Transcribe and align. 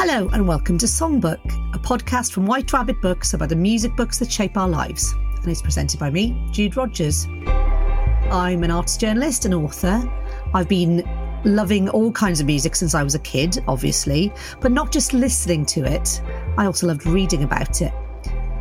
Hello, 0.00 0.28
and 0.28 0.46
welcome 0.46 0.78
to 0.78 0.86
Songbook, 0.86 1.44
a 1.74 1.78
podcast 1.80 2.30
from 2.30 2.46
White 2.46 2.72
Rabbit 2.72 3.02
Books 3.02 3.34
about 3.34 3.48
the 3.48 3.56
music 3.56 3.96
books 3.96 4.16
that 4.20 4.30
shape 4.30 4.56
our 4.56 4.68
lives. 4.68 5.12
And 5.34 5.48
it's 5.48 5.60
presented 5.60 5.98
by 5.98 6.08
me, 6.08 6.40
Jude 6.52 6.76
Rogers. 6.76 7.26
I'm 8.30 8.62
an 8.62 8.70
arts 8.70 8.96
journalist 8.96 9.44
and 9.44 9.52
author. 9.52 10.08
I've 10.54 10.68
been 10.68 11.02
loving 11.44 11.88
all 11.88 12.12
kinds 12.12 12.38
of 12.38 12.46
music 12.46 12.76
since 12.76 12.94
I 12.94 13.02
was 13.02 13.16
a 13.16 13.18
kid, 13.18 13.58
obviously, 13.66 14.32
but 14.60 14.70
not 14.70 14.92
just 14.92 15.14
listening 15.14 15.66
to 15.66 15.84
it. 15.84 16.22
I 16.56 16.66
also 16.66 16.86
loved 16.86 17.04
reading 17.04 17.42
about 17.42 17.82
it. 17.82 17.92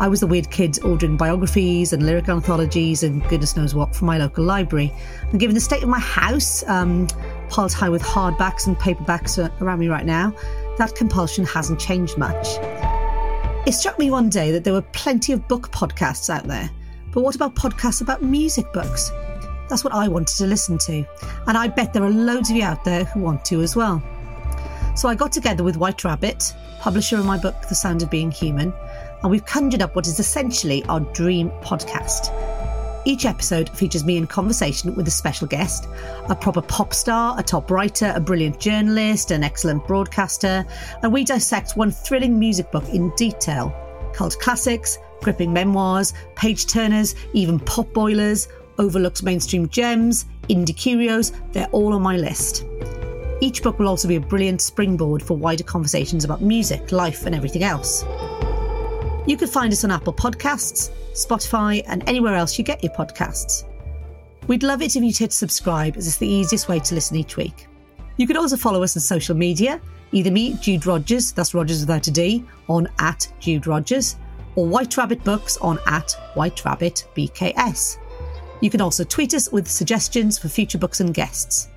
I 0.00 0.08
was 0.08 0.20
the 0.20 0.26
weird 0.26 0.50
kid 0.50 0.78
ordering 0.84 1.18
biographies 1.18 1.92
and 1.92 2.06
lyric 2.06 2.30
anthologies 2.30 3.02
and 3.02 3.22
goodness 3.28 3.58
knows 3.58 3.74
what 3.74 3.94
from 3.94 4.06
my 4.06 4.16
local 4.16 4.44
library. 4.44 4.90
And 5.30 5.38
given 5.38 5.54
the 5.54 5.60
state 5.60 5.82
of 5.82 5.90
my 5.90 6.00
house, 6.00 6.66
um, 6.66 7.06
piled 7.50 7.74
high 7.74 7.90
with 7.90 8.02
hardbacks 8.02 8.66
and 8.66 8.74
paperbacks 8.78 9.38
around 9.60 9.78
me 9.80 9.88
right 9.88 10.06
now, 10.06 10.34
that 10.78 10.94
compulsion 10.94 11.44
hasn't 11.44 11.80
changed 11.80 12.18
much. 12.18 12.46
It 13.66 13.72
struck 13.72 13.98
me 13.98 14.10
one 14.10 14.28
day 14.28 14.52
that 14.52 14.64
there 14.64 14.72
were 14.72 14.82
plenty 14.82 15.32
of 15.32 15.48
book 15.48 15.70
podcasts 15.72 16.30
out 16.30 16.44
there, 16.44 16.70
but 17.12 17.22
what 17.22 17.34
about 17.34 17.54
podcasts 17.54 18.00
about 18.00 18.22
music 18.22 18.72
books? 18.72 19.10
That's 19.68 19.82
what 19.82 19.94
I 19.94 20.06
wanted 20.06 20.36
to 20.36 20.46
listen 20.46 20.78
to, 20.78 21.04
and 21.46 21.58
I 21.58 21.68
bet 21.68 21.92
there 21.92 22.04
are 22.04 22.10
loads 22.10 22.50
of 22.50 22.56
you 22.56 22.62
out 22.62 22.84
there 22.84 23.04
who 23.04 23.20
want 23.20 23.44
to 23.46 23.62
as 23.62 23.74
well. 23.74 24.02
So 24.94 25.08
I 25.08 25.14
got 25.14 25.32
together 25.32 25.64
with 25.64 25.76
White 25.76 26.04
Rabbit, 26.04 26.54
publisher 26.78 27.18
of 27.18 27.26
my 27.26 27.38
book, 27.38 27.56
The 27.68 27.74
Sound 27.74 28.02
of 28.02 28.10
Being 28.10 28.30
Human, 28.30 28.72
and 29.22 29.30
we've 29.30 29.44
conjured 29.44 29.82
up 29.82 29.96
what 29.96 30.06
is 30.06 30.20
essentially 30.20 30.84
our 30.84 31.00
dream 31.00 31.50
podcast. 31.62 32.30
Each 33.06 33.24
episode 33.24 33.68
features 33.68 34.04
me 34.04 34.16
in 34.16 34.26
conversation 34.26 34.92
with 34.96 35.06
a 35.06 35.12
special 35.12 35.46
guest, 35.46 35.86
a 36.28 36.34
proper 36.34 36.60
pop 36.60 36.92
star, 36.92 37.38
a 37.38 37.42
top 37.42 37.70
writer, 37.70 38.12
a 38.16 38.20
brilliant 38.20 38.58
journalist, 38.58 39.30
an 39.30 39.44
excellent 39.44 39.86
broadcaster, 39.86 40.66
and 41.04 41.12
we 41.12 41.22
dissect 41.22 41.76
one 41.76 41.92
thrilling 41.92 42.36
music 42.36 42.72
book 42.72 42.82
in 42.88 43.14
detail. 43.14 43.72
Cult 44.12 44.36
classics, 44.40 44.98
gripping 45.22 45.52
memoirs, 45.52 46.14
page 46.34 46.66
turners, 46.66 47.14
even 47.32 47.60
pop 47.60 47.92
boilers, 47.92 48.48
overlooked 48.78 49.22
mainstream 49.22 49.68
gems, 49.68 50.24
indie 50.50 50.76
curios, 50.76 51.30
they're 51.52 51.68
all 51.70 51.92
on 51.92 52.02
my 52.02 52.16
list. 52.16 52.64
Each 53.40 53.62
book 53.62 53.78
will 53.78 53.86
also 53.86 54.08
be 54.08 54.16
a 54.16 54.20
brilliant 54.20 54.60
springboard 54.60 55.22
for 55.22 55.36
wider 55.36 55.62
conversations 55.62 56.24
about 56.24 56.42
music, 56.42 56.90
life, 56.90 57.24
and 57.24 57.36
everything 57.36 57.62
else. 57.62 58.04
You 59.26 59.36
can 59.36 59.48
find 59.48 59.72
us 59.72 59.82
on 59.82 59.90
Apple 59.90 60.12
Podcasts, 60.12 60.90
Spotify, 61.12 61.82
and 61.88 62.08
anywhere 62.08 62.36
else 62.36 62.56
you 62.58 62.64
get 62.64 62.84
your 62.84 62.92
podcasts. 62.92 63.64
We'd 64.46 64.62
love 64.62 64.82
it 64.82 64.94
if 64.94 65.02
you'd 65.02 65.18
hit 65.18 65.32
subscribe, 65.32 65.96
as 65.96 66.06
it's 66.06 66.18
the 66.18 66.28
easiest 66.28 66.68
way 66.68 66.78
to 66.78 66.94
listen 66.94 67.16
each 67.16 67.36
week. 67.36 67.66
You 68.18 68.28
could 68.28 68.36
also 68.36 68.56
follow 68.56 68.84
us 68.84 68.96
on 68.96 69.00
social 69.00 69.34
media, 69.34 69.80
either 70.12 70.30
me, 70.30 70.54
Jude 70.60 70.86
Rogers, 70.86 71.32
that's 71.32 71.54
Rogers 71.54 71.80
without 71.80 72.06
a 72.06 72.12
D, 72.12 72.44
on 72.68 72.88
at 73.00 73.26
Jude 73.40 73.66
Rogers, 73.66 74.16
or 74.54 74.64
White 74.64 74.96
Rabbit 74.96 75.24
Books 75.24 75.56
on 75.56 75.80
at 75.86 76.12
White 76.34 76.64
Rabbit 76.64 77.08
BKS. 77.16 77.98
You 78.60 78.70
can 78.70 78.80
also 78.80 79.02
tweet 79.02 79.34
us 79.34 79.50
with 79.50 79.68
suggestions 79.68 80.38
for 80.38 80.48
future 80.48 80.78
books 80.78 81.00
and 81.00 81.12
guests. 81.12 81.68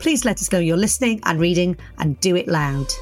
Please 0.00 0.24
let 0.24 0.40
us 0.40 0.50
know 0.50 0.58
you're 0.58 0.76
listening 0.76 1.20
and 1.24 1.38
reading, 1.38 1.76
and 1.98 2.18
do 2.18 2.34
it 2.34 2.48
loud. 2.48 2.92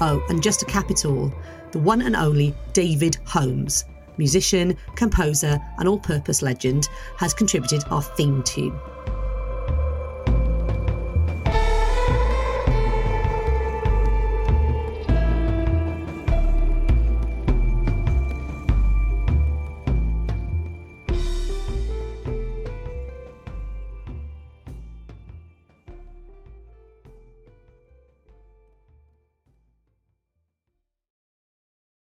Oh, 0.00 0.24
and 0.28 0.42
just 0.42 0.60
to 0.60 0.66
cap 0.66 0.90
it 0.90 1.04
all, 1.04 1.32
the 1.72 1.78
one 1.78 2.02
and 2.02 2.14
only 2.14 2.54
David 2.72 3.16
Holmes, 3.24 3.84
musician, 4.18 4.76
composer, 4.94 5.58
and 5.78 5.88
all 5.88 5.98
purpose 5.98 6.42
legend, 6.42 6.88
has 7.16 7.32
contributed 7.32 7.82
our 7.90 8.02
theme 8.02 8.42
tune. 8.42 8.78